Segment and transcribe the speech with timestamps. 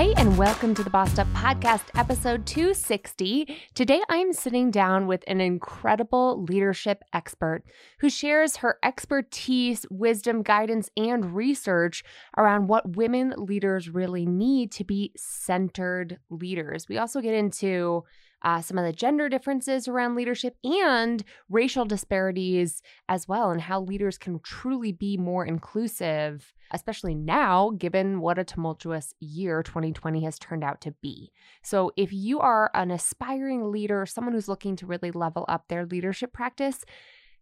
[0.00, 3.54] Hey, and welcome to the Bossed Up Podcast, episode 260.
[3.74, 7.64] Today, I'm sitting down with an incredible leadership expert
[7.98, 12.02] who shares her expertise, wisdom, guidance, and research
[12.38, 16.88] around what women leaders really need to be centered leaders.
[16.88, 18.04] We also get into
[18.42, 23.80] uh, some of the gender differences around leadership and racial disparities as well, and how
[23.80, 30.38] leaders can truly be more inclusive, especially now, given what a tumultuous year 2020 has
[30.38, 31.30] turned out to be.
[31.62, 35.84] So, if you are an aspiring leader, someone who's looking to really level up their
[35.84, 36.84] leadership practice,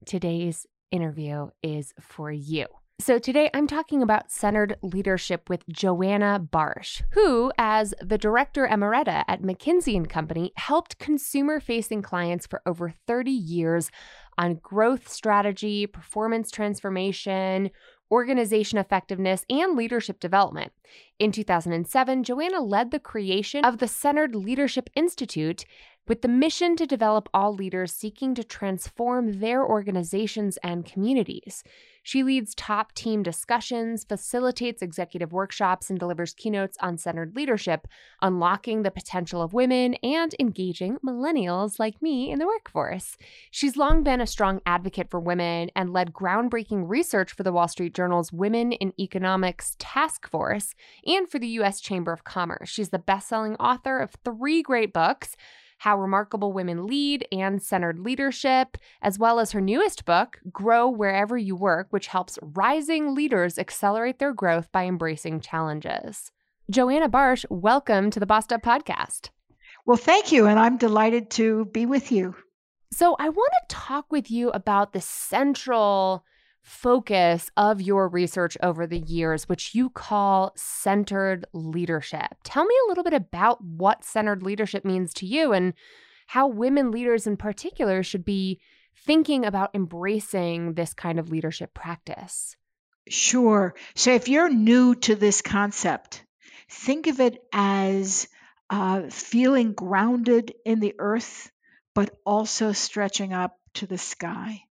[0.04, 2.66] today's interview is for you.
[3.00, 9.22] So, today I'm talking about centered leadership with Joanna Barsh, who, as the director emerita
[9.28, 13.92] at McKinsey and Company, helped consumer facing clients for over 30 years
[14.36, 17.70] on growth strategy, performance transformation,
[18.10, 20.72] organization effectiveness, and leadership development.
[21.20, 25.64] In 2007, Joanna led the creation of the Centered Leadership Institute
[26.08, 31.62] with the mission to develop all leaders seeking to transform their organizations and communities.
[32.08, 37.86] She leads top team discussions, facilitates executive workshops, and delivers keynotes on centered leadership,
[38.22, 43.18] unlocking the potential of women and engaging millennials like me in the workforce.
[43.50, 47.68] She's long been a strong advocate for women and led groundbreaking research for the Wall
[47.68, 50.74] Street Journal's Women in Economics Task Force
[51.04, 51.78] and for the U.S.
[51.78, 52.70] Chamber of Commerce.
[52.70, 55.36] She's the best selling author of three great books.
[55.78, 61.38] How Remarkable Women Lead and Centered Leadership, as well as her newest book, Grow Wherever
[61.38, 66.32] You Work, which helps rising leaders accelerate their growth by embracing challenges.
[66.68, 69.30] Joanna Barsh, welcome to the Bossed Up Podcast.
[69.86, 70.46] Well, thank you.
[70.46, 72.34] And I'm delighted to be with you.
[72.90, 76.24] So, I want to talk with you about the central
[76.68, 82.36] focus of your research over the years, which you call centered leadership.
[82.44, 85.72] Tell me a little bit about what centered leadership means to you and
[86.26, 88.60] how women leaders in particular should be
[89.06, 92.54] thinking about embracing this kind of leadership practice.
[93.08, 93.74] Sure.
[93.94, 96.22] So if you're new to this concept,
[96.68, 98.28] think of it as
[98.68, 101.50] uh, feeling grounded in the earth,
[101.94, 104.64] but also stretching up to the sky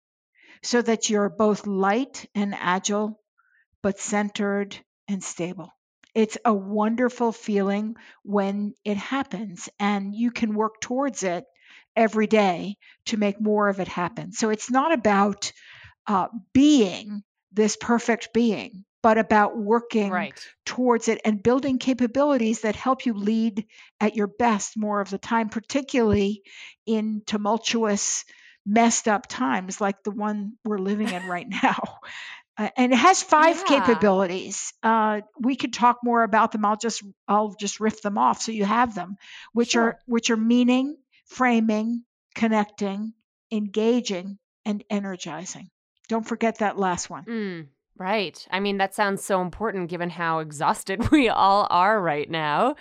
[0.62, 3.20] so that you're both light and agile,
[3.82, 4.78] but centered
[5.08, 5.70] and stable.
[6.14, 11.44] It's a wonderful feeling when it happens, and you can work towards it
[11.94, 14.32] every day to make more of it happen.
[14.32, 15.52] So it's not about
[16.06, 20.48] uh, being this perfect being, but about working right.
[20.64, 23.66] towards it and building capabilities that help you lead
[24.00, 26.42] at your best more of the time, particularly
[26.86, 28.24] in tumultuous
[28.66, 31.98] messed up times like the one we're living in right now.
[32.58, 33.80] Uh, and it has five yeah.
[33.80, 34.72] capabilities.
[34.82, 36.64] Uh, we could talk more about them.
[36.64, 39.16] I'll just I'll just riff them off so you have them,
[39.52, 39.82] which sure.
[39.82, 43.12] are which are meaning, framing, connecting,
[43.52, 45.68] engaging, and energizing.
[46.08, 47.24] Don't forget that last one.
[47.24, 47.66] Mm,
[47.98, 48.46] right.
[48.50, 52.76] I mean, that sounds so important given how exhausted we all are right now.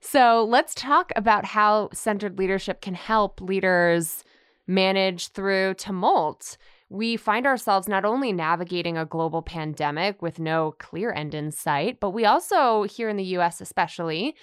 [0.00, 4.24] So let's talk about how centered leadership can help leaders
[4.68, 6.56] manage through tumult.
[6.90, 11.98] We find ourselves not only navigating a global pandemic with no clear end in sight,
[11.98, 14.36] but we also, here in the US especially,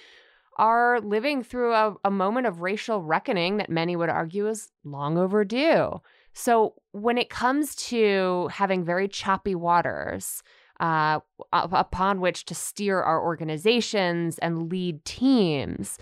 [0.58, 5.16] are living through a, a moment of racial reckoning that many would argue is long
[5.16, 6.00] overdue.
[6.32, 10.42] So, when it comes to having very choppy waters,
[10.80, 11.20] uh,
[11.52, 15.98] upon which to steer our organizations and lead teams,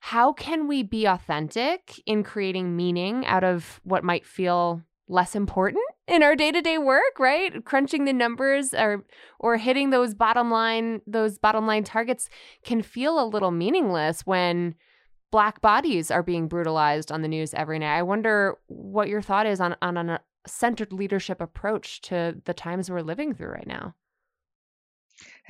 [0.00, 5.82] how can we be authentic in creating meaning out of what might feel less important
[6.06, 7.64] in our day-to-day work right?
[7.64, 9.04] Crunching the numbers or
[9.38, 12.28] or hitting those bottom line those bottom line targets
[12.64, 14.74] can feel a little meaningless when
[15.30, 17.98] black bodies are being brutalized on the news every night.
[17.98, 22.54] I wonder what your thought is on on a uh, centered leadership approach to the
[22.54, 23.94] times we're living through right now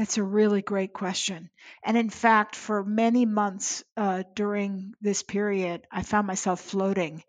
[0.01, 1.51] That's a really great question.
[1.85, 7.23] And in fact, for many months uh, during this period, I found myself floating.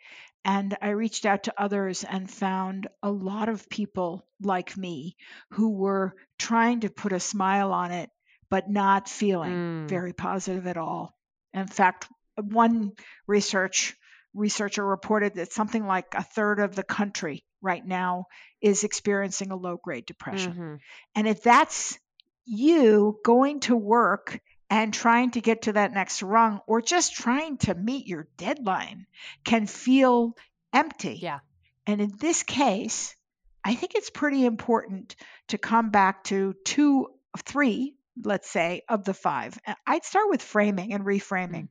[0.45, 5.17] And I reached out to others and found a lot of people like me
[5.49, 8.09] who were trying to put a smile on it,
[8.49, 9.89] but not feeling Mm.
[9.89, 11.13] very positive at all.
[11.53, 12.07] In fact,
[12.37, 12.93] one
[13.27, 13.97] research
[14.33, 18.27] researcher reported that something like a third of the country right now
[18.61, 20.53] is experiencing a low grade depression.
[20.53, 20.79] Mhm.
[21.15, 21.99] And if that's
[22.45, 24.39] you going to work
[24.69, 29.05] and trying to get to that next rung or just trying to meet your deadline
[29.43, 30.35] can feel
[30.73, 31.19] empty.
[31.21, 31.39] Yeah.
[31.85, 33.15] And in this case,
[33.63, 35.15] I think it's pretty important
[35.49, 37.07] to come back to two,
[37.39, 39.59] three, let's say, of the five.
[39.85, 41.63] I'd start with framing and reframing.
[41.63, 41.69] Mm.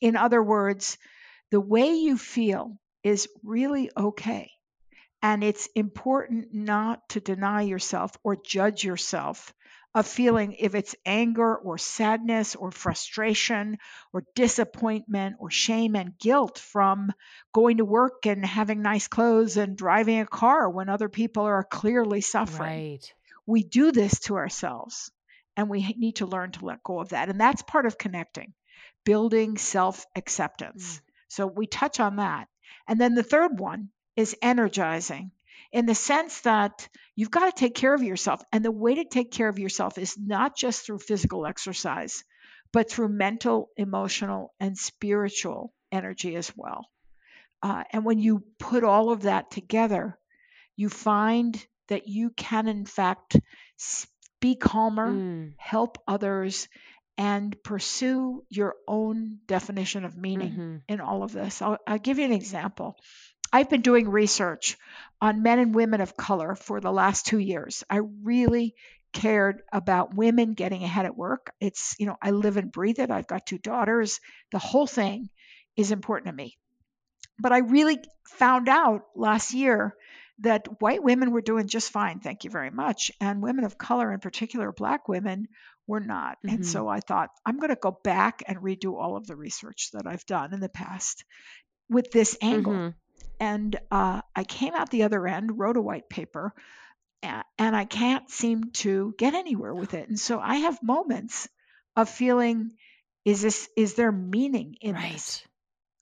[0.00, 0.96] In other words,
[1.50, 4.50] the way you feel is really okay.
[5.22, 9.52] And it's important not to deny yourself or judge yourself
[9.94, 13.78] of feeling if it's anger or sadness or frustration
[14.12, 17.12] or disappointment or shame and guilt from
[17.52, 21.64] going to work and having nice clothes and driving a car when other people are
[21.64, 22.92] clearly suffering.
[22.92, 23.12] Right.
[23.46, 25.10] We do this to ourselves
[25.56, 27.28] and we need to learn to let go of that.
[27.28, 28.52] And that's part of connecting,
[29.04, 30.98] building self acceptance.
[30.98, 31.00] Mm.
[31.28, 32.48] So we touch on that.
[32.86, 35.32] And then the third one is energizing
[35.72, 38.40] in the sense that you've got to take care of yourself.
[38.52, 42.24] And the way to take care of yourself is not just through physical exercise,
[42.72, 46.86] but through mental, emotional, and spiritual energy as well.
[47.62, 50.18] Uh, and when you put all of that together,
[50.76, 53.36] you find that you can, in fact,
[54.40, 55.54] be calmer, Mm.
[55.56, 56.68] help others,
[57.16, 60.82] and pursue your own definition of meaning Mhm.
[60.88, 61.60] in all of this.
[61.60, 62.96] I'll, I'll give you an example.
[63.52, 64.76] I've been doing research
[65.20, 67.84] on men and women of color for the last two years.
[67.90, 68.74] I really
[69.12, 71.50] cared about women getting ahead at work.
[71.60, 73.10] It's, you know, I live and breathe it.
[73.10, 74.20] I've got two daughters.
[74.52, 75.30] The whole thing
[75.76, 76.56] is important to me.
[77.38, 79.94] But I really found out last year
[80.40, 83.10] that white women were doing just fine, thank you very much.
[83.20, 85.48] And women of color, in particular, black women,
[85.86, 86.38] were not.
[86.44, 86.54] Mhm.
[86.54, 89.90] And so I thought, I'm going to go back and redo all of the research
[89.92, 91.24] that I've done in the past
[91.88, 92.72] with this angle.
[92.74, 92.94] Mhm.
[93.40, 96.52] And uh, I came out the other end, wrote a white paper,
[97.22, 97.44] and
[97.76, 100.08] I can't seem to get anywhere with it.
[100.08, 101.48] And so I have moments
[101.96, 102.72] of feeling,
[103.24, 105.42] is this is there meaning in this?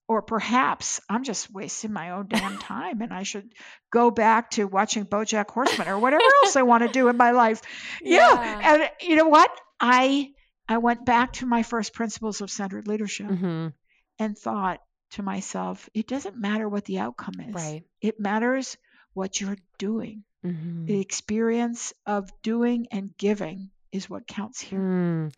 [0.09, 3.51] Or perhaps I'm just wasting my own damn time and I should
[3.91, 7.33] go back to watching Bojack Horseman or whatever else I want to do in my
[7.33, 7.61] life.
[8.03, 8.19] Yeah.
[8.33, 8.75] Yeah.
[8.75, 9.51] And you know what?
[9.81, 10.29] I
[10.69, 13.73] I went back to my first principles of centered leadership Mhm.
[14.21, 14.81] and thought
[15.13, 17.55] to myself, it doesn't matter what the outcome is.
[17.55, 17.85] Right.
[18.01, 18.77] It matters
[19.15, 20.25] what you're doing.
[20.45, 20.87] Mhm.
[20.87, 24.79] The experience of doing and giving is what counts here.
[24.79, 25.33] Mm.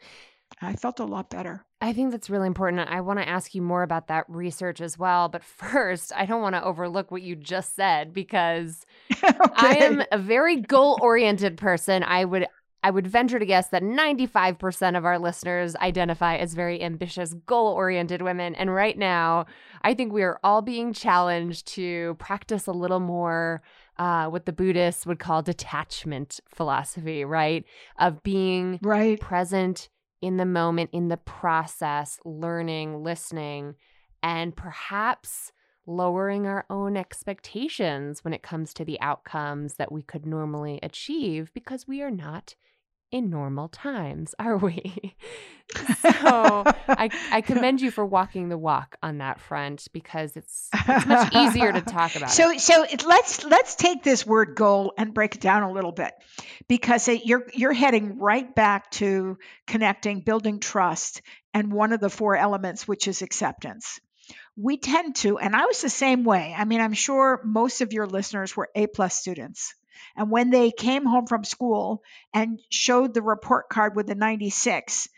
[0.60, 1.64] I felt a lot better.
[1.80, 2.88] I think that's really important.
[2.88, 5.28] I want to ask you more about that research as well.
[5.28, 8.84] But first, I don't want to overlook what you just said because
[9.22, 12.02] I am a very goal oriented person.
[12.02, 12.46] I would.
[12.82, 17.72] I would venture to guess that 95% of our listeners identify as very ambitious, goal
[17.72, 18.54] oriented women.
[18.54, 19.46] And right now,
[19.82, 23.62] I think we are all being challenged to practice a little more
[23.98, 27.64] uh, what the Buddhists would call detachment philosophy, right?
[27.98, 29.18] Of being right.
[29.18, 29.88] present
[30.22, 33.74] in the moment, in the process, learning, listening,
[34.22, 35.52] and perhaps
[35.88, 41.50] lowering our own expectations when it comes to the outcomes that we could normally achieve
[41.54, 42.54] because we are not
[43.10, 45.16] in normal times, are we?
[46.00, 51.06] so I, I commend you for walking the walk on that front because it's it's
[51.06, 52.30] much easier to talk about.
[52.30, 52.60] So it.
[52.60, 56.12] so it, let's let's take this word goal and break it down a little bit
[56.68, 61.22] because it, you're you're heading right back to connecting, building trust,
[61.54, 64.00] and one of the four elements, which is acceptance.
[64.60, 66.54] We tend to, and I was the same way.
[66.56, 69.74] I mean, I'm sure most of your listeners were A plus students.
[70.16, 72.02] And when they came home from school
[72.34, 75.08] and showed the report card with the 96,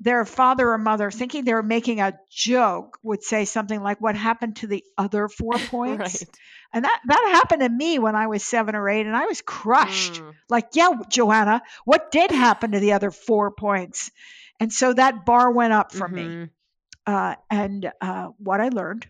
[0.00, 4.16] their father or mother, thinking they were making a joke, would say something like, What
[4.16, 6.00] happened to the other four points?
[6.22, 6.24] right.
[6.72, 9.40] And that, that happened to me when I was seven or eight, and I was
[9.40, 10.14] crushed.
[10.14, 10.34] Mm.
[10.48, 14.10] Like, yeah, Joanna, what did happen to the other four points?
[14.58, 16.48] And so that bar went up for me.
[17.06, 19.06] Uh, and uh, what I learned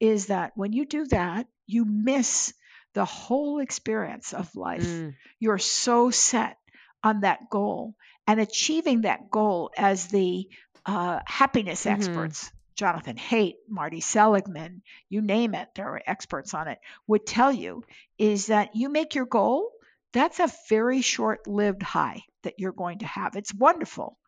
[0.00, 2.52] is that when you do that, you miss
[2.94, 4.82] the whole experience of life.
[4.84, 5.14] Mm.
[5.38, 6.58] You're so set
[7.04, 7.94] on that goal
[8.26, 10.48] and achieving that goal as the
[10.86, 11.92] uh, happiness Mhm.
[11.92, 12.50] experts.
[12.74, 17.84] Jonathan Haidt, Marty Seligman, you name it, there are experts on it, would tell you
[18.18, 19.70] is that you make your goal,
[20.12, 23.36] that's a very short lived high that you're going to have.
[23.36, 24.18] It's wonderful.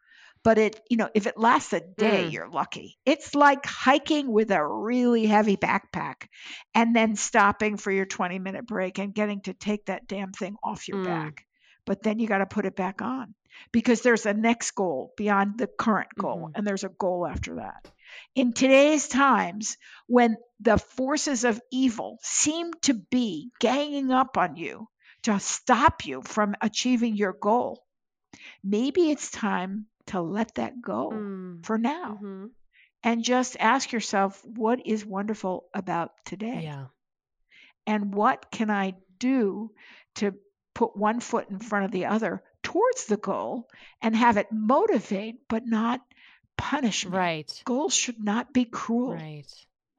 [0.44, 2.32] But it, you know, if it lasts a day, Mm.
[2.32, 2.98] you're lucky.
[3.04, 6.26] It's like hiking with a really heavy backpack
[6.74, 10.56] and then stopping for your 20 minute break and getting to take that damn thing
[10.62, 11.04] off your Mm.
[11.04, 11.44] back.
[11.84, 13.34] But then you got to put it back on
[13.72, 16.52] because there's a next goal beyond the current goal Mhm.
[16.56, 17.88] and there's a goal after that.
[18.34, 24.88] In today's times, when the forces of evil seem to be ganging up on you
[25.22, 27.84] to stop you from achieving your goal,
[28.64, 31.64] maybe it's time to let that go Mm.
[31.64, 32.50] for now Mhm.
[33.02, 36.86] and just ask yourself what is wonderful about today Yeah.
[37.86, 39.72] and what can I do
[40.16, 40.34] to
[40.74, 43.68] put one foot in front of the other towards the goal
[44.00, 46.00] and have it motivate but not
[46.56, 47.16] punish me.
[47.16, 47.62] Right.
[47.64, 49.14] Goals should not be cruel.
[49.14, 49.46] Right.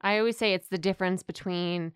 [0.00, 1.92] I always say it's the difference between,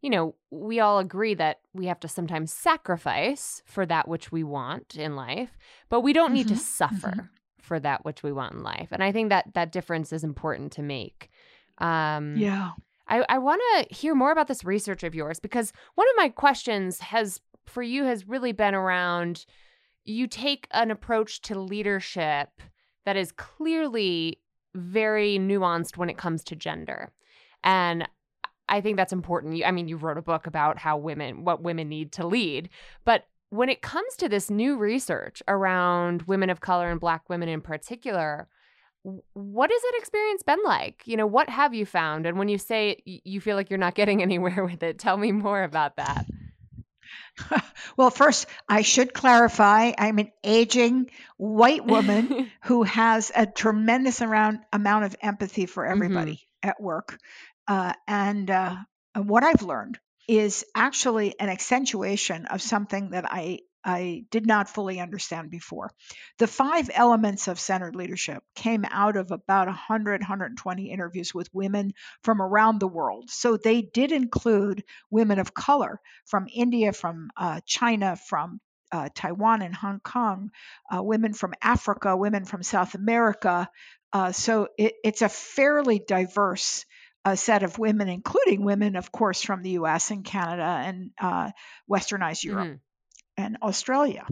[0.00, 4.44] you know, we all agree that we have to sometimes sacrifice for that which we
[4.44, 5.56] want in life,
[5.88, 8.88] but we don't need to Mhm, suffer for that which we want in life.
[8.90, 11.30] And I think that that difference is important to make.
[11.78, 12.70] Um, Yeah.
[13.08, 16.28] I, I want to hear more about this research of yours because one of my
[16.28, 19.44] questions has for you has really been around
[20.04, 22.48] you take an approach to leadership
[23.04, 24.40] that is clearly
[24.74, 27.12] very nuanced when it comes to gender.
[27.64, 28.08] And
[28.68, 29.56] I think that's important.
[29.56, 32.70] You, I mean, you wrote a book about how women, what women need to lead.
[33.04, 37.48] But when it comes to this new research around women of color and Black women
[37.48, 38.48] in particular,
[39.02, 41.02] what has that experience been like?
[41.04, 42.26] You know, what have you found?
[42.26, 45.32] And when you say you feel like you're not getting anywhere with it, tell me
[45.32, 46.26] more about that.
[47.96, 54.60] well, first, I should clarify I'm an aging white woman who has a tremendous amount,
[54.72, 57.18] amount of empathy for everybody at work.
[57.66, 58.76] Uh, and, uh,
[59.14, 59.98] and what I've learned
[60.30, 65.90] is actually an accentuation of something that I, I did not fully understand before.
[66.38, 71.94] The five elements of centered leadership came out of about 100, 120 interviews with women
[72.22, 73.28] from around the world.
[73.28, 78.60] So they did include women of color from India, from uh, China, from
[78.92, 80.52] uh, Taiwan and Hong Kong,
[80.94, 83.68] uh, women from Africa, women from South America.
[84.12, 86.84] Uh, so it, it's a fairly diverse
[87.24, 91.50] uh, set of women, including women, of course, from the US and Canada and uh,
[91.90, 92.80] Westernized Europe Mhm.
[93.36, 94.26] and Australia.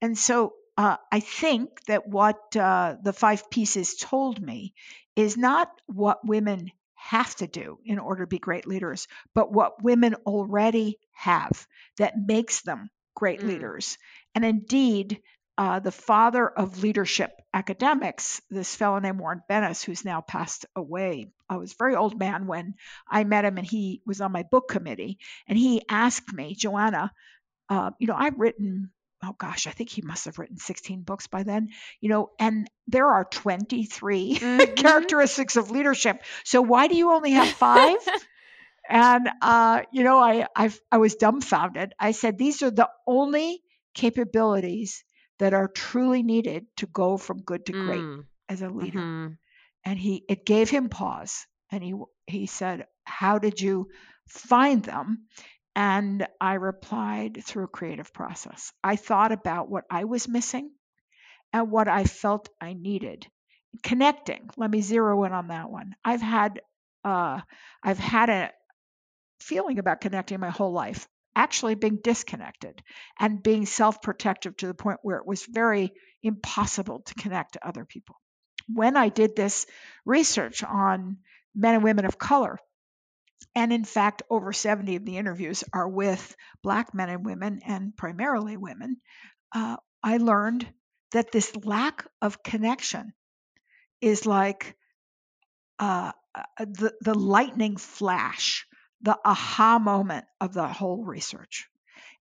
[0.00, 4.74] And so uh, I think that what uh, the five pieces told me
[5.16, 9.82] is not what women have to do in order to be great leaders, but what
[9.82, 11.66] women already have
[11.98, 13.48] that makes them great Mm.
[13.48, 13.98] leaders.
[14.34, 15.20] And indeed,
[15.60, 21.32] uh, the father of leadership academics, this fellow named Warren Bennis, who's now passed away,
[21.50, 22.76] I was a very old man when
[23.06, 25.18] I met him, and he was on my book committee.
[25.46, 27.12] And he asked me, Joanna,
[27.68, 28.90] uh, you know, I've written,
[29.22, 31.68] oh gosh, I think he must have written 16 books by then,
[32.00, 34.76] you know, and there are 23 Mhm.
[34.76, 36.22] characteristics of leadership.
[36.44, 37.98] So why do you only have five?
[38.88, 41.92] and uh, you know, I I I was dumbfounded.
[41.98, 43.62] I said these are the only
[43.94, 45.04] capabilities
[45.40, 49.00] that are truly needed to go from good to great Mm, as a leader.
[49.00, 49.38] Mhm.
[49.84, 51.94] and he it gave him pause and he
[52.26, 53.88] he said how did you
[54.28, 55.26] find them?
[55.76, 58.72] And i replied through a creative process.
[58.84, 60.72] I thought about what i was missing
[61.52, 63.26] and what i felt i needed.
[63.84, 65.94] Connecting let me zero in on that one.
[66.04, 66.60] I've had
[67.04, 67.40] uh
[67.82, 68.52] i've had a
[69.40, 71.08] feeling about connecting my whole life
[71.40, 72.82] actually being disconnected
[73.18, 75.90] and being self-protective to the point where it was very
[76.22, 78.16] impossible to connect to other people.
[78.68, 79.66] When I did this
[80.04, 81.16] research on
[81.54, 82.58] men and women of color,
[83.54, 87.96] and in fact, over 70 of the interviews are with Black men and women, and
[87.96, 88.98] primarily women,
[89.54, 90.68] uh, I learned
[91.12, 93.14] that this lack of connection
[94.02, 94.76] is like
[95.78, 98.66] uh, uh, the, the lightning flash,
[99.02, 101.68] the aha moment of the whole research.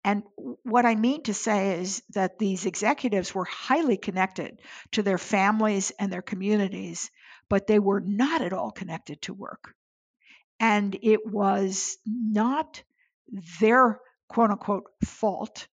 [0.04, 0.24] And
[0.64, 4.60] what I mean to say is that these executives were highly connected
[4.92, 7.10] to their families and their communities,
[7.48, 9.74] but they were not at all connected to work.
[10.60, 12.84] And it was not
[13.60, 15.68] their quote unquote fault.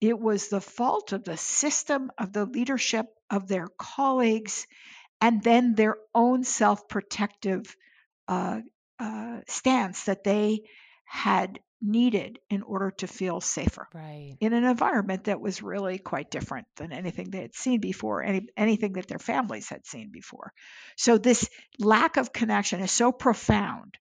[0.00, 4.66] It was the fault of the system, of the leadership, of their colleagues,
[5.20, 7.76] and then their own self protective
[8.28, 8.60] uh,
[9.02, 10.62] uh, stance that they
[11.04, 14.36] had needed in order to feel safer Right.
[14.40, 18.46] in an environment that was really quite different than anything they had seen before, any,
[18.56, 20.52] anything that their families had seen before.
[20.96, 23.98] So, this lack of connection is so profound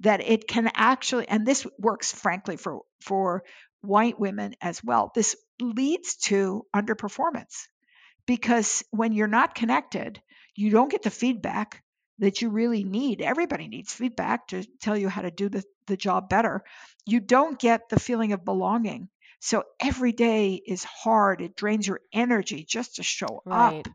[0.00, 3.42] that it can actually, and this works frankly for, for
[3.80, 7.66] white women as well, this leads to underperformance
[8.26, 10.20] because when you're not connected,
[10.54, 11.82] you don't get the feedback
[12.18, 13.20] that you really need.
[13.20, 16.62] Everybody needs feedback to tell you how to do the, the job better.
[17.06, 19.08] You don't get the feeling of belonging.
[19.40, 21.40] So every day is hard.
[21.40, 23.86] It drains your energy just to show Right.
[23.86, 23.88] up.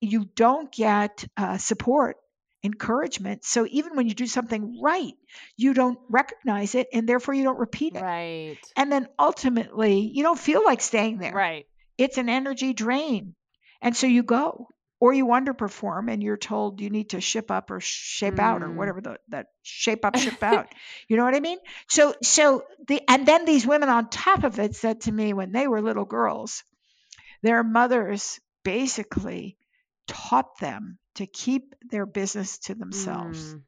[0.00, 2.16] You don't get uh, support,
[2.62, 3.44] encouragement.
[3.44, 5.14] So even when you do something right,
[5.56, 8.02] you don't recognize it and therefore you don't repeat it.
[8.02, 8.58] Right.
[8.76, 11.66] And then ultimately, you don't feel like staying there Right.
[11.98, 13.34] it's an energy drain.
[13.80, 14.68] And so you go
[15.02, 18.68] or you underperform and you're told you need to ship up or shape out or
[18.68, 18.76] Mm.
[18.76, 20.68] whatever the, that shape up, ship out.
[21.08, 21.58] You know what I mean?
[21.88, 25.50] So, so the, and then these women on top of it said to me when
[25.50, 26.62] they were little girls,
[27.42, 29.56] their mothers basically
[30.06, 33.62] taught them to keep their business to themselves Mm.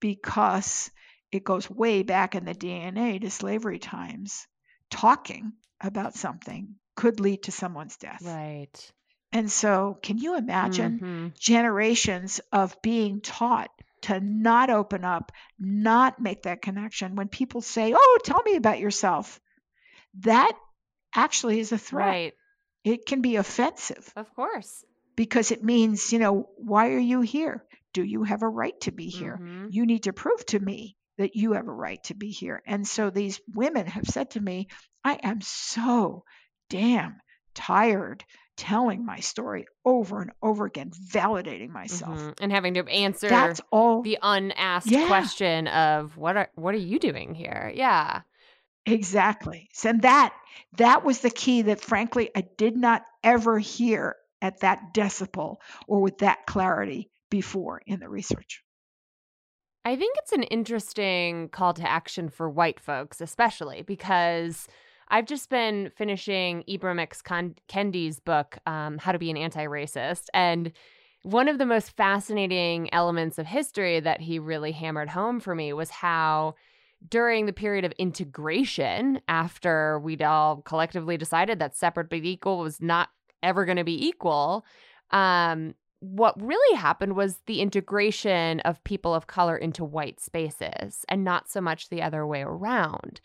[0.00, 0.90] because
[1.30, 4.46] it goes way back in the DNA to slavery times.
[4.90, 8.22] Talking about something could lead to someone's death.
[8.24, 8.92] Right.
[9.32, 11.38] And so, can you imagine Mhm.
[11.38, 13.70] generations of being taught
[14.02, 17.14] to not open up, not make that connection?
[17.14, 19.40] When people say, Oh, tell me about yourself,
[20.20, 20.52] that
[21.14, 22.06] actually is a threat.
[22.06, 22.34] Right.
[22.84, 24.84] It can be offensive Of course.
[25.16, 27.64] because it means, you know, why are you here?
[27.92, 29.38] Do you have a right to be here?
[29.42, 29.68] Mhm.
[29.72, 32.62] You need to prove to me that you have a right to be here.
[32.66, 34.68] And so these women have said to me,
[35.04, 36.24] I am so
[36.70, 37.20] damn
[37.54, 38.24] tired
[38.58, 42.18] telling my story over and over again, validating myself.
[42.18, 42.34] Mhm.
[42.42, 45.06] And having to answer That's all the unasked Yeah.
[45.06, 47.72] question of what are what are you doing here?
[47.74, 48.22] Yeah.
[48.86, 49.68] exactly.
[49.84, 50.34] And that
[50.78, 56.00] that was the key that frankly I did not ever hear at that decibel or
[56.00, 58.62] with that clarity before in the research.
[59.84, 64.66] I think it's an interesting call to action for white folks, especially because
[65.08, 67.22] I've just been finishing Ibram X.
[67.22, 70.26] Kendi's book, um, How to Be an Anti Racist.
[70.34, 70.72] And
[71.22, 75.72] one of the most fascinating elements of history that he really hammered home for me
[75.72, 76.54] was how,
[77.08, 82.80] during the period of integration, after we'd all collectively decided that separate but equal was
[82.80, 83.08] not
[83.42, 84.64] ever going to be equal,
[85.10, 91.24] um, what really happened was the integration of people of color into white spaces and
[91.24, 93.20] not so much the other way around.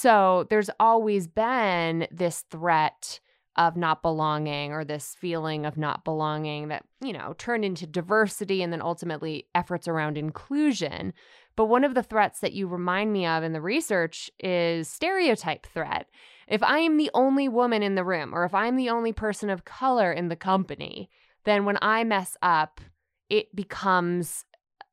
[0.00, 3.18] So there's always been this threat
[3.56, 8.62] of not belonging or this feeling of not belonging that, you know, turned into diversity
[8.62, 11.14] and then ultimately efforts around inclusion.
[11.56, 15.66] But one of the threats that you remind me of in the research is stereotype
[15.66, 16.06] threat.
[16.46, 19.50] If I am the only woman in the room or if I'm the only person
[19.50, 21.10] of color in the company,
[21.42, 22.80] then when I mess up,
[23.28, 24.44] it becomes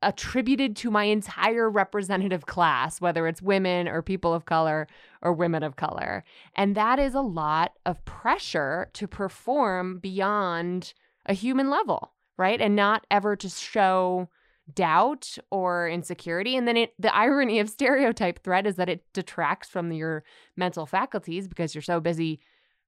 [0.06, 4.86] attributed to my entire representative class, whether it's women or people of color
[5.20, 6.22] or women of color.
[6.54, 10.94] And that is a lot of pressure to perform beyond
[11.26, 12.60] a human level, right?
[12.60, 14.28] And not ever to show
[14.72, 16.56] doubt or insecurity.
[16.56, 20.22] And then it, the irony of stereotype threat is that it detracts from your
[20.56, 22.38] mental faculties because you're so busy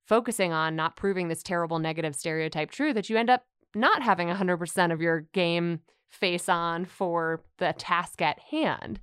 [0.07, 4.29] focusing on not proving this terrible negative stereotype true that you end up not having
[4.29, 9.01] 100% of your game face on for the task at hand.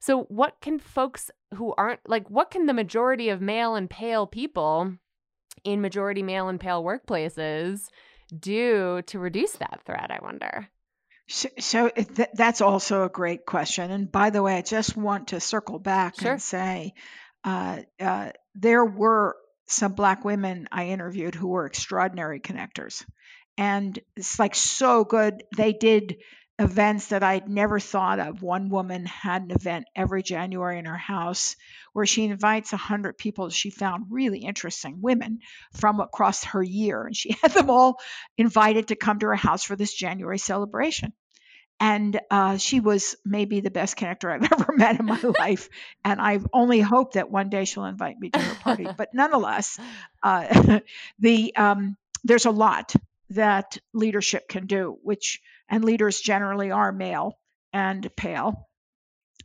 [0.00, 4.26] So, what can folks who aren't like, what can the majority of male and pale
[4.26, 4.92] people
[5.64, 7.88] in majority male and pale workplaces
[8.38, 10.10] do to reduce that threat?
[10.10, 10.68] I wonder.
[11.28, 13.90] So, so th- that's also a great question.
[13.90, 16.32] And by the way, I just want to circle back Sure.
[16.32, 16.94] and say
[17.44, 23.04] uh, uh, there were some Black women I interviewed who were extraordinary connectors.
[23.58, 25.42] And it's like so good.
[25.56, 26.16] They did
[26.58, 28.42] events that I'd never thought of.
[28.42, 31.56] One woman had an event every January in her house
[31.92, 35.38] where she invites 100 people she found really interesting women
[35.72, 37.04] from across her year.
[37.04, 38.00] And she had them all
[38.36, 41.12] invited to come to her house for this January celebration.
[41.80, 45.68] And uh, she was maybe the best connector I've ever met in my life.
[46.04, 48.88] And I only hope that one day she'll invite me to her party.
[48.96, 49.78] But nonetheless,
[50.24, 50.80] uh,
[51.20, 52.94] the um, there's a lot
[53.30, 57.38] that leadership can do, which and leaders generally are male
[57.72, 58.68] and pale,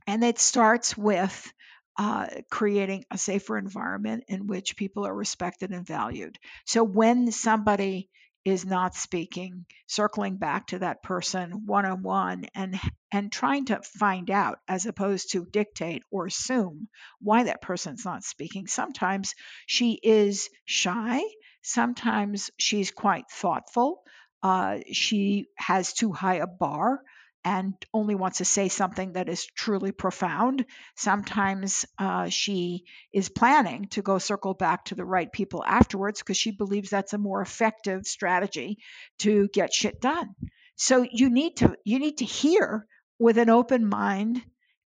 [0.08, 1.54] and it starts with
[1.98, 6.38] uh, creating a safer environment in which people are respected and valued.
[6.66, 8.10] So when somebody
[8.46, 12.78] is not speaking, circling back to that person one on one and
[13.12, 16.90] and trying to find out as opposed to dictate or assume
[17.22, 18.68] why that person's not speaking.
[18.68, 19.34] Sometimes
[19.66, 21.22] she is shy,
[21.62, 24.04] sometimes she's quite thoughtful.
[24.44, 27.02] Uh, she has too high a bar
[27.46, 30.66] and only wants to say something that is truly profound.
[30.96, 36.38] Sometimes uh, she is planning to go circle back to the right people afterwards because
[36.38, 38.78] she believes that's a more effective strategy
[39.20, 40.36] to get shit done.
[40.76, 42.88] So you need to you need to hear
[43.20, 44.42] with an open mind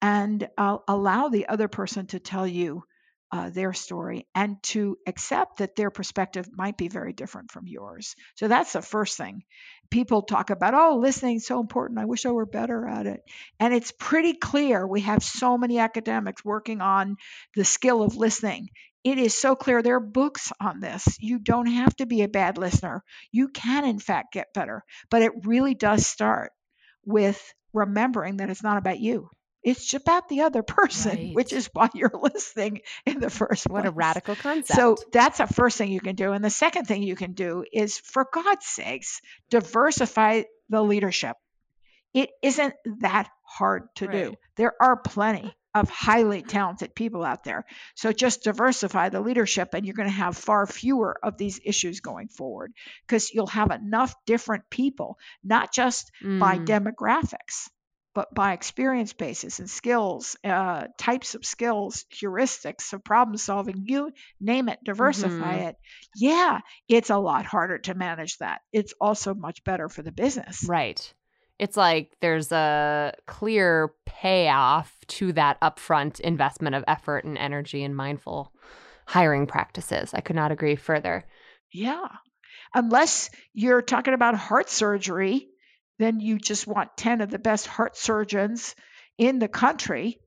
[0.01, 2.83] and uh, allow the other person to tell you
[3.31, 8.15] uh, their story and to accept that their perspective might be very different from yours.
[8.37, 9.43] So that's the first thing.
[9.91, 12.01] People talk about, oh, listening is so important.
[12.01, 13.21] I wish I were better at it.
[13.61, 14.87] And it's pretty clear.
[14.87, 17.17] We have so many academics working on
[17.55, 18.69] the skill of listening.
[19.05, 19.83] It is so clear.
[19.83, 21.07] There are books on this.
[21.21, 23.03] You don't have to be a bad listener.
[23.31, 24.85] You can, in fact, get better.
[25.11, 26.53] But it really does start
[27.05, 27.41] with
[27.73, 29.31] remembering that it's not about you.
[29.69, 31.35] It's about the other person, right.
[31.35, 33.85] which is why you're listening in the first what place.
[33.85, 34.79] What a radical concept.
[34.79, 36.33] So that's the first thing you can do.
[36.33, 41.37] And the second thing you can do is, for God's sakes, diversify the leadership.
[42.15, 44.13] It isn't that hard to right.
[44.13, 44.35] do.
[44.57, 47.67] There are plenty of highly talented people out there.
[47.95, 52.01] So just diversify the leadership, and you're going to have far fewer of these issues
[52.01, 52.73] going forward
[53.07, 56.41] because you'll have enough different people, not just mm.
[56.41, 57.69] by demographics
[58.19, 64.11] but by experience basis and skills, uh, types of skills, heuristics of problem solving, you
[64.41, 65.69] name it, diversify mm-hmm.
[65.69, 65.77] it.
[66.17, 68.63] Yeah, it's a lot harder to manage that.
[68.73, 70.65] It's also much better for the business.
[70.69, 71.15] Right.
[71.61, 77.95] It's like there's a clear payoff to that upfront investment of effort and energy and
[77.95, 78.53] mindful
[79.07, 80.13] hiring practices.
[80.13, 81.25] I could not agree further.
[81.73, 82.09] Yeah.
[82.75, 85.51] Unless you're talking about heart surgery,
[85.99, 88.75] then you just want 10 of the best heart surgeons
[89.17, 90.21] in the country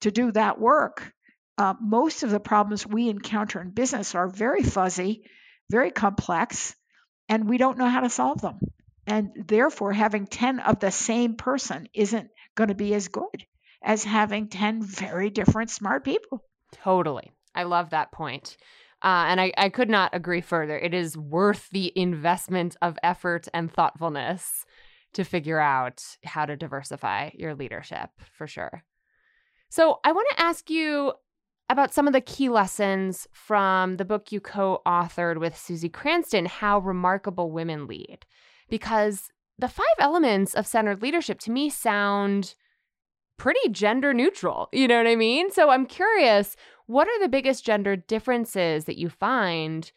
[0.00, 1.12] to do that work.
[1.58, 5.22] Uh, most of the problems we encounter in business are very fuzzy,
[5.70, 6.74] very complex,
[7.28, 8.58] and we don't know how to solve them.
[9.06, 13.46] And therefore, having 10 of the same person isn't going to be as good
[13.82, 16.44] as having 10 very different smart people.
[16.72, 17.30] Totally.
[17.54, 18.56] I love that point.
[19.02, 20.78] Uh, and I, I could not agree further.
[20.78, 24.66] It is worth the investment of effort and thoughtfulness
[25.12, 28.84] to figure out how to diversify your leadership for sure.
[29.68, 31.12] So, I want to ask you
[31.68, 36.46] about some of the key lessons from the book you co authored with Susie Cranston,
[36.46, 38.26] How Remarkable Women Lead.
[38.68, 42.54] Because the five elements of centered leadership to me sound
[43.36, 44.68] pretty gender neutral.
[44.72, 45.52] You know what I mean?
[45.52, 49.92] So, I'm curious what are the biggest gender differences that you find,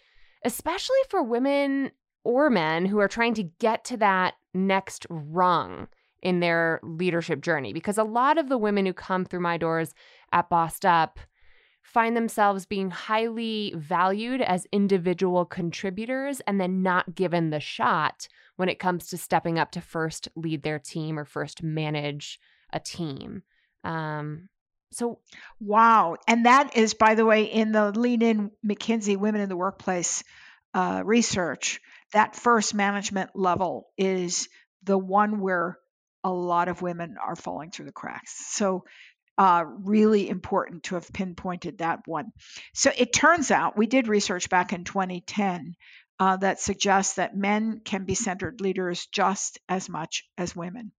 [0.45, 1.89] especially for women
[2.23, 5.87] or men who are trying to get to that next rung
[6.21, 9.93] in their leadership journey because a lot of the women who come through my doors
[10.31, 11.19] at Bossed Up
[11.81, 18.69] find themselves being highly valued as individual contributors and then not given the shot when
[18.69, 22.39] it comes to stepping up to first lead their team or first manage
[22.71, 23.43] a team.
[23.83, 24.47] Um,
[24.91, 25.19] so,
[25.59, 26.15] wow.
[26.27, 30.23] And that is, by the way, in the Lean In McKinsey Women in the Workplace
[30.73, 31.81] uh, research
[32.13, 34.47] that first management level is
[34.83, 35.77] the one where
[36.23, 38.33] a lot of women are falling through the cracks.
[38.55, 38.85] So,
[39.37, 42.31] uh, really important to have pinpointed that one.
[42.73, 45.75] So, it turns out we did research back in 2010
[46.19, 50.91] uh, that suggests that men can be centered leaders just as much as women.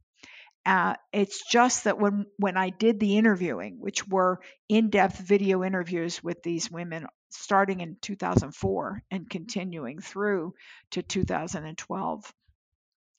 [0.67, 6.23] Uh, it's just that when when I did the interviewing, which were in-depth video interviews
[6.23, 10.55] with these women starting in 2004 and continuing through
[10.91, 12.35] to 2012.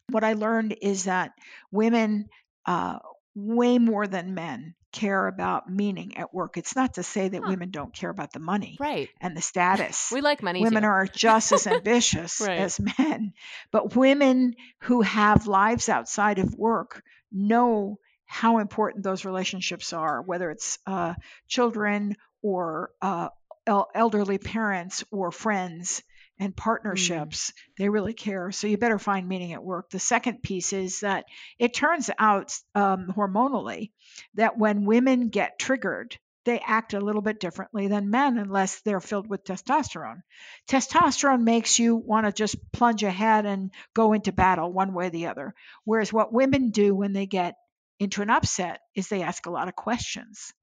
[0.10, 1.32] What I learned is that
[1.72, 2.30] women,
[2.66, 3.00] uh,
[3.36, 6.58] way more than men, care about meaning at work.
[6.58, 7.50] It's not to say that huh.
[7.50, 9.10] women don't care about the money right.
[9.20, 10.10] and the status.
[10.12, 10.62] we like money.
[10.62, 10.90] Women too.
[10.90, 12.60] are just as ambitious right.
[12.60, 13.34] as men.
[13.72, 20.50] But women who have lives outside of work know how important those relationships are, whether
[20.50, 21.14] it's uh,
[21.48, 23.30] children or uh,
[23.68, 26.04] el- elderly parents or friends
[26.40, 26.58] and mm.
[26.58, 27.52] partnerships.
[27.52, 27.54] Mm.
[27.78, 28.52] They really care.
[28.52, 29.90] So you better find meaning at work.
[29.90, 31.26] The second piece is that
[31.60, 33.92] it turns out um, hormonally
[34.36, 39.00] that when women get triggered, they act a little bit differently than men unless they're
[39.00, 40.22] filled with testosterone.
[40.70, 45.10] Testosterone makes you want to just plunge ahead and go into battle one way or
[45.10, 45.56] the other.
[45.86, 47.56] Whereas what women do when they get
[48.00, 50.54] into an upset is they ask a lot of questions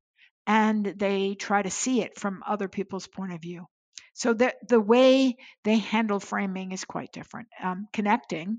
[0.46, 3.66] and they try to see it from other people's point of view.
[4.14, 7.48] So the the way they handle framing is quite different.
[7.62, 8.58] Um, connecting,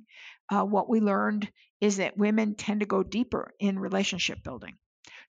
[0.49, 4.75] uh, what we learned is that women tend to go deeper in relationship building.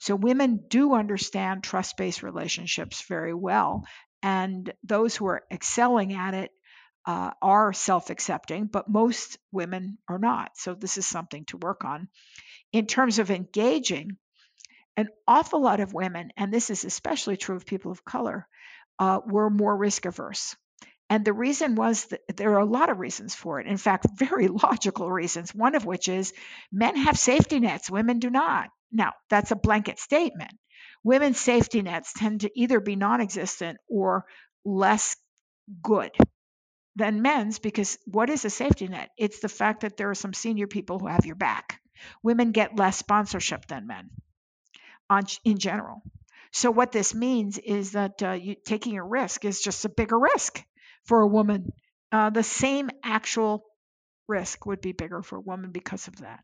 [0.00, 3.84] So women do understand trust based relationships very well,
[4.22, 6.50] and those who are excelling at it
[7.06, 10.52] uh, are self accepting, but most women are not.
[10.56, 12.08] So this is something to work on.
[12.72, 14.16] In terms of engaging,
[14.96, 18.46] an awful lot of women, and this is especially true of people of color,
[18.98, 20.57] uh, were more risk averse.
[21.11, 23.66] And the reason was that there are a lot of reasons for it.
[23.66, 26.33] In fact, very logical reasons, one of which is
[26.72, 28.70] men have safety nets, women do not.
[28.90, 30.52] Now, that's a blanket statement.
[31.02, 34.24] Women's safety nets tend to either be non existent or
[34.64, 35.16] less
[35.83, 36.12] good
[36.96, 39.11] than men's because what is a safety net?
[39.18, 41.80] It's the fact that there are some senior people who have your back.
[42.22, 44.11] Women get less sponsorship than men
[45.14, 46.03] on, in general.
[46.53, 50.18] So what this means is that uh, you, taking a risk is just a bigger
[50.18, 50.62] risk
[51.05, 51.72] for a woman.
[52.12, 53.64] Uh, the same actual
[54.29, 56.40] risk would be bigger for a woman because of that.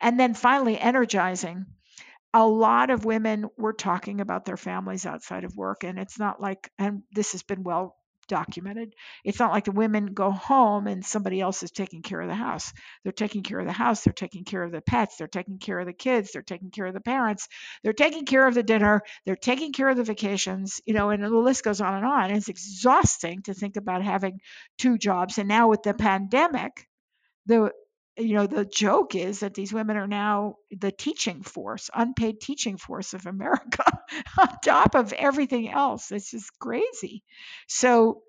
[0.00, 1.66] And then finally, energizing.
[2.36, 6.40] A lot of women were talking about their families outside of work, and it's not
[6.40, 8.94] like, and this has been well documented.
[9.24, 12.34] It's not like the women go home and somebody else is taking care of the
[12.34, 12.72] house.
[13.02, 15.78] They're taking care of the house, they're taking care of the pets, they're taking care
[15.78, 17.48] of the kids, they're taking care of the parents,
[17.82, 21.22] they're taking care of the dinner, they're taking care of the vacations, you know, and
[21.22, 22.30] the list goes on and on.
[22.30, 24.40] It's exhausting to think about having
[24.78, 25.38] two jobs.
[25.38, 26.88] And now with the pandemic,
[27.46, 27.72] the
[28.16, 32.76] you know the joke is that these women are now the teaching force unpaid teaching
[32.76, 33.84] force of america
[34.40, 36.12] on top of everything else.
[36.12, 37.22] It's just crazy.
[37.66, 38.22] So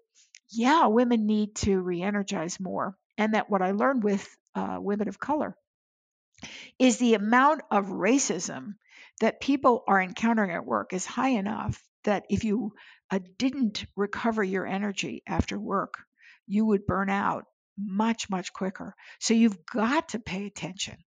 [0.50, 5.19] yeah women need to re-energize more and that what i learned with uh, women of
[5.19, 5.56] color
[6.80, 8.76] is the amount of racism
[9.21, 12.74] that people are encountering at work is high enough that if you
[13.12, 16.00] uh, didn't recover your energy after work
[16.48, 17.45] you would burn out
[17.77, 18.95] much, much quicker.
[19.19, 20.97] So you've got to pay attention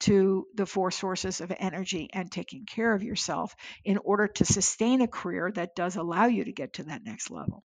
[0.00, 3.54] to the four sources of energy and taking care of yourself
[3.84, 7.30] in order to sustain a career that does allow you to get to that next
[7.30, 7.62] level.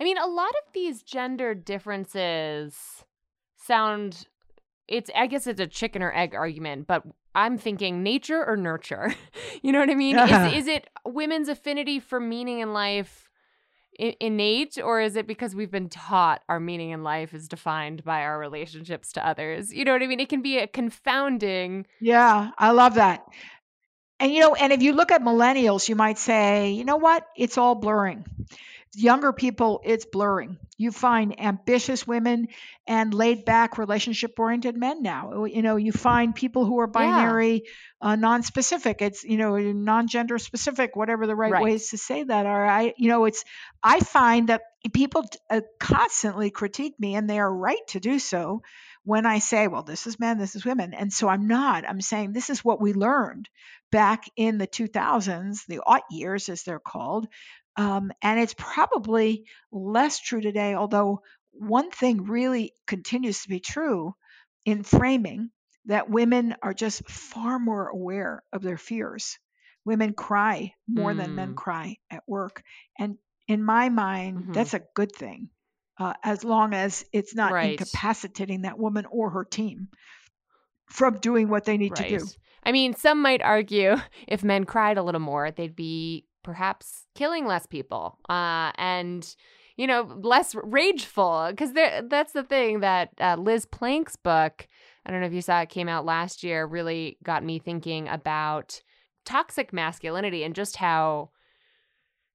[0.00, 2.74] I mean, a lot of these gender differences
[3.56, 4.26] sound
[4.86, 9.14] it's I guess it's a chicken or egg argument, but I'm thinking nature or nurture.
[9.62, 10.18] you know what I mean?
[10.18, 13.23] is, is it women's affinity for meaning in life
[13.98, 18.22] innate or is it because we've been taught our meaning in life is defined by
[18.22, 19.72] our relationships to others?
[19.72, 20.20] You know what i mean?
[20.20, 23.24] It can be a confounding yeah i love that.
[24.20, 27.26] And you know and if you look at millennials you might say you know what?
[27.36, 28.24] It's all blurring
[28.96, 30.58] younger people, it's blurring.
[30.76, 32.48] You find ambitious women
[32.86, 35.44] and laid back relationship oriented men now.
[35.44, 38.10] You know, you find people who are binary, yeah.
[38.10, 39.00] uh, non specific.
[39.00, 42.66] It's, you know, non gender specific, whatever the right, right, ways to say that are.
[42.66, 43.44] I, you know, it's,
[43.82, 48.62] I find that people uh, constantly critique me and they are right to do so
[49.04, 50.94] when I say, well, this is men, this is women.
[50.94, 51.84] And so I'm not.
[51.86, 53.48] I'm saying this is what we learned
[53.92, 57.28] back in the 2000s, the aught years, as they're called,
[57.76, 64.14] um, and it's probably less true today, although one thing really continues to be true
[64.64, 65.50] in framing
[65.86, 69.38] that women are just far more aware of their fears.
[69.84, 71.18] Women cry more mm.
[71.18, 71.56] than men mm.
[71.56, 72.62] cry at work.
[72.98, 74.52] And in my mind, mm-hmm.
[74.52, 75.50] that's a good thing,
[75.98, 77.72] uh, as long as it's not right.
[77.72, 79.88] incapacitating that woman or her team
[80.88, 82.08] from doing what they need right.
[82.08, 82.26] to do.
[82.62, 87.46] I mean, some might argue if men cried a little more, they'd be perhaps killing
[87.46, 89.34] less people uh, and
[89.76, 94.68] you know less rageful because that's the thing that uh, liz plank's book
[95.04, 98.06] i don't know if you saw it came out last year really got me thinking
[98.08, 98.80] about
[99.24, 101.30] toxic masculinity and just how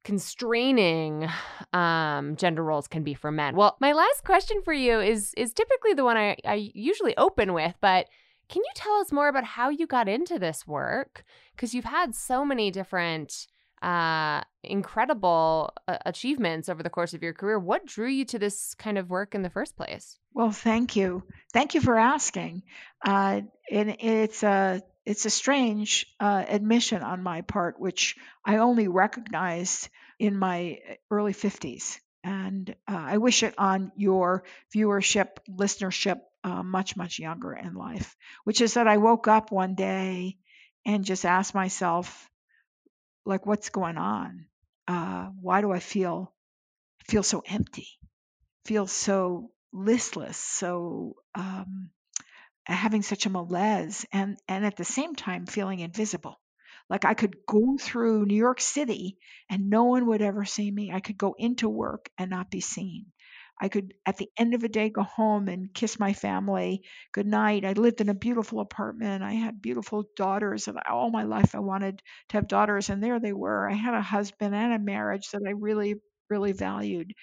[0.03, 1.27] constraining
[1.73, 3.55] um, gender roles can be for men.
[3.55, 7.53] Well my last question for you is is typically the one I, I usually open
[7.53, 8.07] with but
[8.49, 11.23] can you tell us more about how you got into this work?
[11.55, 13.45] Because you've had so many different
[13.81, 17.59] uh, incredible uh, achievements over the course of your career.
[17.59, 20.19] What drew you to this kind of work in the first place?
[20.33, 21.23] Well, thank you.
[21.53, 22.63] Thank you for asking.
[23.05, 28.15] Uh, and it's a it's a strange uh, admission on my part, which
[28.45, 29.89] I only recognized
[30.19, 31.97] in my early 50s.
[32.23, 34.43] And uh, I wish it on your
[34.75, 39.75] viewership, listenership, uh, much, much younger in life, which is that I woke up one
[39.75, 40.37] day
[40.85, 42.29] and just asked myself,
[43.29, 44.45] like what's going on?
[44.87, 46.33] Uh, why do i feel
[47.07, 47.87] feel so empty?
[48.65, 51.91] Feel so listless so um,
[52.65, 56.39] having such a malaise and and at the same time feeling invisible.
[56.89, 60.91] Like i could go through new york city and no one would ever see me.
[60.91, 63.05] I could go into work and not be seen
[63.59, 67.27] I could, at the end of the day, go home and kiss my family good
[67.27, 67.65] night.
[67.65, 69.23] I lived in a beautiful apartment.
[69.23, 73.19] I had beautiful daughters, and all my life I wanted to have daughters, and there
[73.19, 73.69] they were.
[73.69, 75.95] I had a husband and a marriage that I really,
[76.29, 77.13] really valued.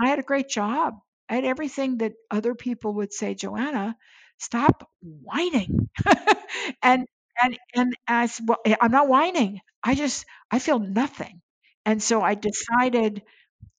[0.00, 0.94] I had a great job.
[1.28, 3.96] I had everything that other people would say, Joanna,
[4.38, 5.88] stop whining.
[6.82, 7.06] and
[7.42, 9.60] and and as well, I'm not whining.
[9.82, 11.40] I just I feel nothing.
[11.84, 13.22] And so I decided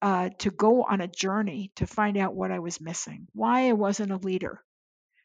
[0.02, 3.74] uh, to go on a journey to find out what I was missing, why I
[3.74, 4.64] wasn't a leader.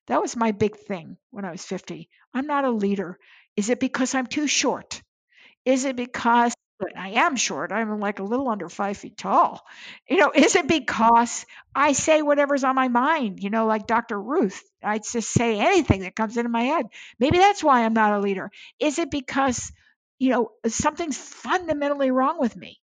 [0.07, 2.09] That was my big thing when I was 50.
[2.35, 3.19] I'm not a leader.
[3.57, 5.03] Is it because I'm too short?
[5.65, 6.55] Is it because
[6.97, 7.73] I am short?
[7.73, 9.65] I'm like a little under five feet tall.
[10.09, 13.43] You know, is it because I say whatever's on my mind?
[13.43, 14.21] You know, like Dr.
[14.21, 16.87] Ruth, I just say anything that comes into my head.
[17.19, 18.51] Maybe that's why I'm not a leader.
[18.81, 19.73] Is it because,
[20.19, 22.79] you know, something's fundamentally wrong with me?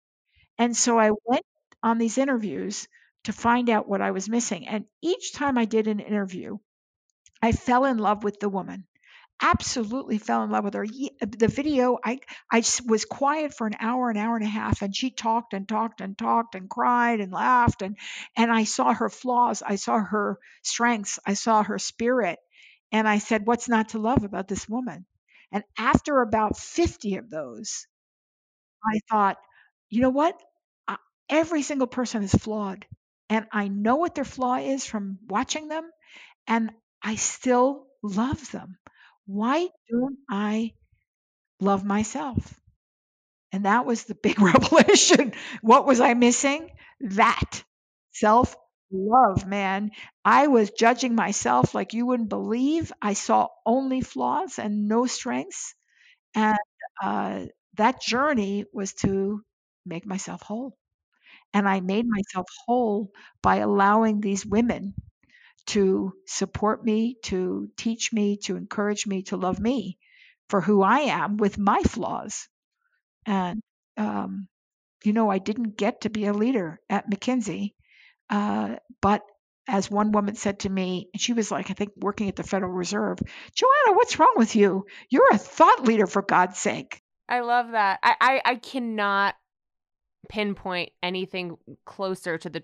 [0.59, 1.45] And so I went
[1.87, 2.89] on these interviews
[3.25, 4.69] to find out what I was missing.
[4.69, 6.59] And each time I did an interview,
[7.43, 8.87] I fell in love with the woman.
[9.41, 10.87] Absolutely fell in love with her.
[10.87, 12.21] The video, I
[12.53, 15.69] I was quiet for an hour, an hour and a half, and she talked and
[15.69, 17.97] talked and talked and cried and laughed and
[18.37, 22.39] and I saw her flaws, I saw her strengths, I saw her spirit,
[22.93, 25.07] and I said, "What's not to love about this woman?"
[25.53, 27.87] And after about 50 of those,
[28.85, 29.39] I thought,
[29.91, 30.41] you know what?
[31.29, 32.87] Every single person is flawed.
[33.29, 35.91] And I know what their flaw is from watching them,
[36.47, 38.79] and I still love them.
[39.27, 40.75] Why don't I
[41.61, 42.61] love myself?
[43.53, 45.33] And that was the big revelation.
[45.63, 46.71] what was I missing?
[47.01, 47.63] That
[48.13, 48.57] self
[48.91, 49.91] love, man.
[50.25, 52.93] I was judging myself like you wouldn't believe.
[53.03, 55.75] I saw only flaws and no strengths.
[56.35, 56.59] And
[57.03, 59.43] uh, that journey was to
[59.87, 60.77] make myself whole.
[61.55, 63.11] And I made myself whole
[63.43, 64.95] by allowing these women
[65.67, 69.99] to support me, to teach me, to encourage me, to love me
[70.49, 72.49] for who I am with my flaws.
[73.27, 73.61] And,
[73.97, 74.49] um,
[75.05, 77.73] you know, I didn't get to be a leader at McKinsey,
[78.31, 79.23] uh, but
[79.69, 82.45] as one woman said to me, and she was like, I think working at the
[82.45, 83.19] Federal Reserve,
[83.55, 84.87] Joanna, what's wrong with you?
[85.11, 87.03] You're a thought leader, for God's sake.
[87.29, 87.99] I love that.
[88.03, 89.35] I, I, I cannot
[90.29, 92.63] pinpoint anything closer to the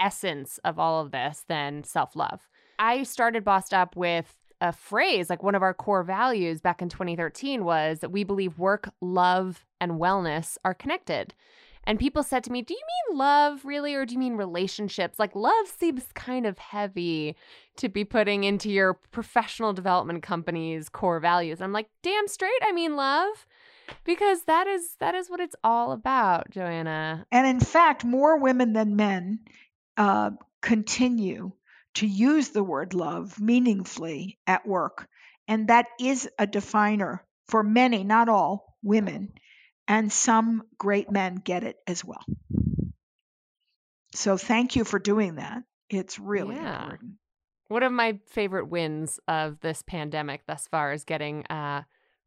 [0.00, 2.48] essence of all of this than self love.
[2.78, 6.88] I started Bossed Up with a phrase, like one of our core values back in
[6.88, 11.34] 2013 was that we believe work, love, and wellness are connected.
[11.84, 15.18] And people said to me, Do you mean love really, or do you mean relationships?
[15.18, 17.34] Like, love seems kind of heavy
[17.76, 21.60] to be putting into your professional development company's core values.
[21.60, 23.46] I'm like, Damn straight, I mean love
[24.04, 27.26] because that is that is what it's all about, Joanna.
[27.30, 29.40] And in fact, more women than men
[29.96, 31.52] uh, continue
[31.94, 35.08] to use the word love meaningfully at work,
[35.48, 39.32] and that is a definer for many, not all, women,
[39.86, 42.24] and some great men get it as well.
[44.14, 45.62] So thank you for doing that.
[45.88, 46.82] It's really yeah.
[46.82, 47.12] important.
[47.68, 51.82] One of my favorite wins of this pandemic thus far is getting uh,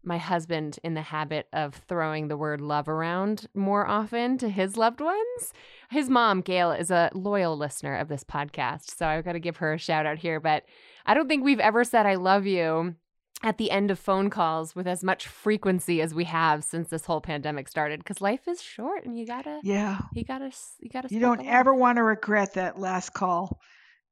[0.06, 4.78] my husband in the habit of throwing the word love around more often to his
[4.78, 5.54] loved ones.
[5.89, 9.58] His mom, Gail, is a loyal listener of this podcast, so I've got to give
[9.58, 10.39] her a shout out here.
[10.39, 10.65] But
[11.06, 12.96] I don't think we've ever said I love you
[13.44, 17.06] at the end of phone calls with as much frequency as we have since this
[17.06, 21.13] whole pandemic started because life is short and you gotta yeah you gotta you gotta
[21.13, 23.60] you don't ever want to regret that last call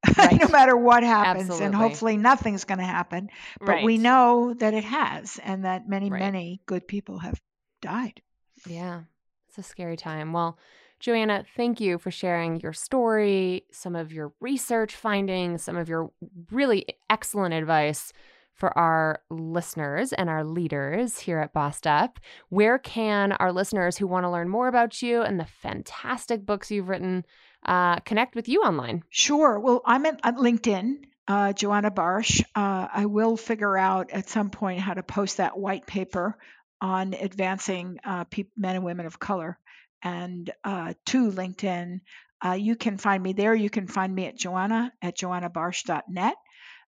[0.18, 0.40] right.
[0.40, 1.44] no matter what happens.
[1.44, 1.66] Absolutely.
[1.66, 3.30] And hopefully nothing's going to happen.
[3.58, 3.84] But right.
[3.84, 6.20] we know that it has and that many, right.
[6.20, 7.40] many good people have
[7.80, 8.20] died.
[8.66, 9.02] Yeah.
[9.48, 10.32] It's a scary time.
[10.32, 10.58] Well,
[11.00, 16.10] Joanna, thank you for sharing your story, some of your research findings, some of your
[16.50, 18.12] really excellent advice
[18.54, 22.18] for our listeners and our leaders here at Bossed Up.
[22.48, 26.70] Where can our listeners who want to learn more about you and the fantastic books
[26.70, 27.24] you've written
[27.66, 29.02] uh, connect with you online?
[29.10, 29.58] Sure.
[29.58, 31.04] Well, I'm at, LinkedIn.
[31.26, 32.42] Uh, Joanna Barsh.
[32.54, 36.36] Uh, I will figure out at some point how to post that white paper
[36.82, 39.58] on advancing uh, pe- men and women of color
[40.02, 42.00] and uh, to LinkedIn.
[42.44, 43.54] Uh, you can find me there.
[43.54, 46.34] You can find me at Joanna at joannabarsh.net.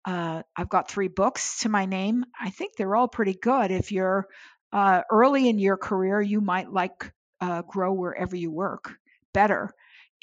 [0.06, 2.26] Uh, I've got three books to my name.
[2.39, 3.72] I think they're all pretty good.
[3.72, 4.28] If you're
[4.72, 8.94] uh, early in your career, you might like uh, Grow Wherever You Work
[9.34, 9.73] better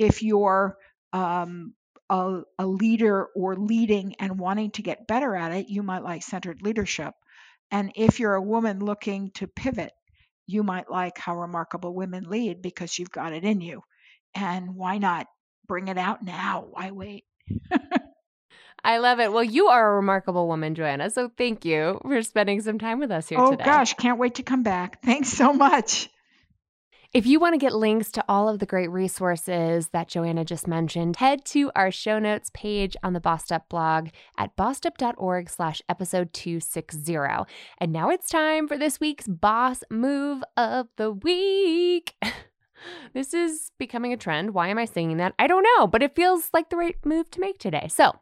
[0.00, 0.78] if you're
[1.12, 1.74] um,
[2.08, 6.22] a, a, leader or leading and wanting to get better at it, you might like
[6.22, 7.12] centered leadership.
[7.70, 9.92] And if you're a woman looking to pivot,
[10.46, 13.82] you might like how remarkable women lead because you've got it in you.
[14.34, 15.26] And why not
[15.66, 16.66] bring it out now?
[16.70, 17.24] Why wait?
[18.82, 19.32] I love it.
[19.32, 21.10] Well, you are a remarkable woman, Joanna.
[21.10, 23.64] So thank you for spending some time with us here oh, today.
[23.64, 23.94] Oh, gosh.
[23.94, 25.02] Can't wait to come back.
[25.02, 26.08] Thanks so much.
[27.12, 30.68] If you want to get links to all of the great resources that Joanna just
[30.68, 35.82] mentioned, head to our show notes page on the Bossed Up blog at bossedup.org slash
[35.88, 37.16] episode 260.
[37.78, 42.14] And now it's time for this week's Boss Move of the Week.
[43.12, 44.54] This is becoming a trend.
[44.54, 45.34] Why am I saying that?
[45.38, 47.88] I don't know, but it feels like the right move to make today.
[47.88, 48.12] So,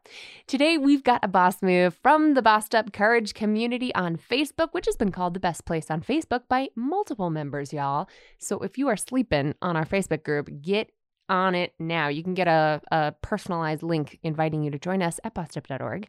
[0.47, 4.87] today we've got a boss move from the Bossed Up Courage community on Facebook, which
[4.87, 8.09] has been called the best place on Facebook by multiple members, y'all.
[8.39, 10.91] So, if you are sleeping on our Facebook group, get
[11.29, 12.09] on it now.
[12.09, 16.09] You can get a, a personalized link inviting you to join us at bossedup.org.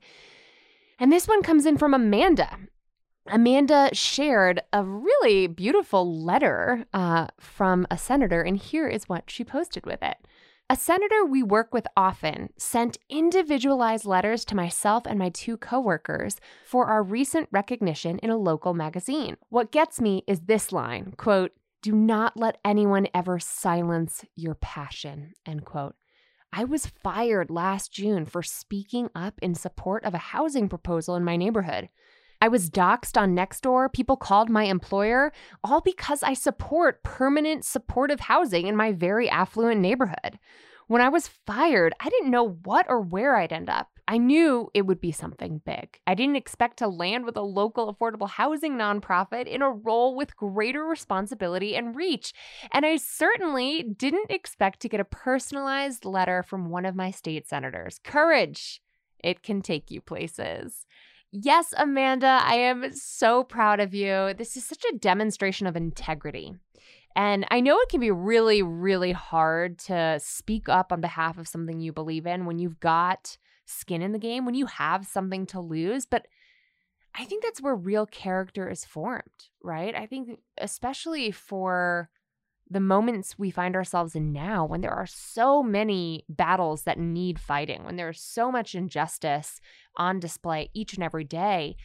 [1.00, 2.58] And this one comes in from Amanda.
[3.28, 9.44] Amanda shared a really beautiful letter uh, from a senator, and here is what she
[9.44, 10.18] posted with it.
[10.72, 16.40] A senator we work with often sent individualized letters to myself and my two coworkers
[16.64, 19.38] for our recent recognition in a local magazine.
[19.50, 25.34] What gets me is this line, quote, "Do not let anyone ever silence your passion."
[25.44, 25.96] End quote.
[26.54, 31.24] I was fired last June for speaking up in support of a housing proposal in
[31.24, 31.90] my neighborhood.
[32.42, 33.92] I was doxxed on Nextdoor.
[33.92, 35.34] People called my employer,
[35.64, 40.40] all because I support permanent supportive housing in my very affluent neighborhood.
[40.88, 43.90] When I was fired, I didn't know what or where I'd end up.
[44.08, 46.00] I knew it would be something big.
[46.08, 50.36] I didn't expect to land with a local affordable housing nonprofit in a role with
[50.36, 52.34] greater responsibility and reach.
[52.72, 57.48] And I certainly didn't expect to get a personalized letter from one of my state
[57.48, 58.00] senators.
[58.04, 58.82] Courage!
[59.20, 60.88] It can take you places.
[61.32, 64.34] Yes, Amanda, I am so proud of you.
[64.36, 66.56] This is such a demonstration of integrity.
[67.16, 71.48] And I know it can be really, really hard to speak up on behalf of
[71.48, 75.46] something you believe in when you've got skin in the game, when you have something
[75.48, 76.06] to lose.
[76.08, 76.28] But
[77.14, 79.94] I think that's where real character is formed, right?
[79.94, 82.10] I think, especially for
[82.70, 87.40] the moments we find ourselves in now when there are so many battles that need
[87.40, 89.60] fighting, when there's so much injustice
[89.96, 91.76] on display each and every day,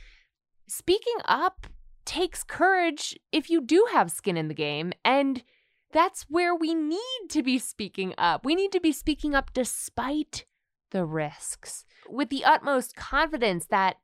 [0.68, 1.66] speaking up
[2.05, 4.93] takes courage if you do have skin in the game.
[5.05, 5.43] And
[5.91, 8.45] that's where we need to be speaking up.
[8.45, 10.45] We need to be speaking up despite
[10.91, 13.97] the risks with the utmost confidence that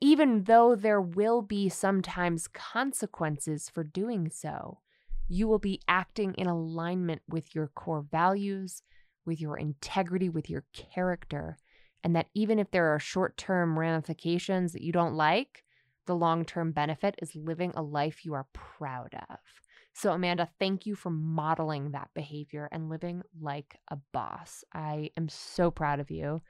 [0.00, 4.78] even though there will be sometimes consequences for doing so,
[5.28, 8.82] you will be acting in alignment with your core values,
[9.26, 11.58] with your integrity, with your character.
[12.02, 15.64] And that even if there are short term ramifications that you don't like,
[16.06, 19.38] the long term benefit is living a life you are proud of.
[19.92, 24.62] So, Amanda, thank you for modeling that behavior and living like a boss.
[24.72, 26.40] I am so proud of you.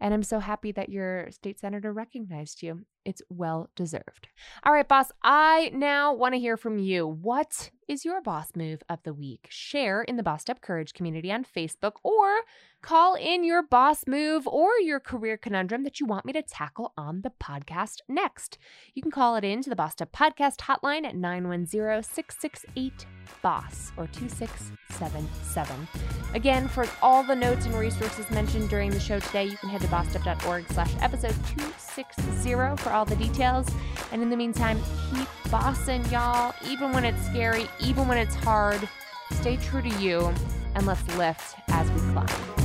[0.00, 2.84] And I'm so happy that your state senator recognized you.
[3.04, 4.28] It's well deserved.
[4.64, 7.06] All right, boss, I now want to hear from you.
[7.06, 9.46] What is your boss move of the week?
[9.50, 12.40] Share in the Bossed Up Courage community on Facebook or
[12.80, 16.92] call in your boss move or your career conundrum that you want me to tackle
[16.96, 18.58] on the podcast next.
[18.94, 23.06] You can call it in to the Bossed Up Podcast hotline at 910 668
[23.40, 25.88] BOSS or 2677.
[26.34, 29.80] Again, for all the notes and resources mentioned during the show today, you can head
[29.80, 33.66] to bossedup.org slash episode 260 for all the details.
[34.12, 34.78] And in the meantime,
[35.10, 38.88] keep bossing, y'all, even when it's scary, even when it's hard.
[39.32, 40.32] Stay true to you,
[40.74, 42.61] and let's lift as we climb.